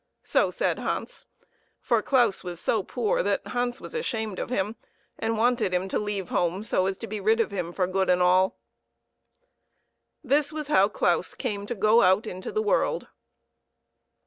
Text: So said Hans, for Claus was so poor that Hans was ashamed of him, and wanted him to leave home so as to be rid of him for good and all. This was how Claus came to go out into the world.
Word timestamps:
So 0.23 0.49
said 0.49 0.79
Hans, 0.79 1.27
for 1.79 2.01
Claus 2.01 2.43
was 2.43 2.59
so 2.59 2.81
poor 2.81 3.21
that 3.21 3.45
Hans 3.45 3.79
was 3.79 3.93
ashamed 3.93 4.39
of 4.39 4.49
him, 4.49 4.75
and 5.19 5.37
wanted 5.37 5.75
him 5.75 5.87
to 5.89 5.99
leave 5.99 6.29
home 6.29 6.63
so 6.63 6.87
as 6.87 6.97
to 6.97 7.05
be 7.07 7.19
rid 7.19 7.39
of 7.39 7.51
him 7.51 7.71
for 7.71 7.85
good 7.85 8.09
and 8.09 8.19
all. 8.19 8.57
This 10.23 10.51
was 10.51 10.69
how 10.69 10.87
Claus 10.89 11.35
came 11.35 11.67
to 11.67 11.75
go 11.75 12.01
out 12.01 12.25
into 12.25 12.51
the 12.51 12.63
world. 12.63 13.09